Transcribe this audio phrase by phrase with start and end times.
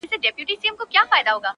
[0.09, 1.45] زوکام يم ـ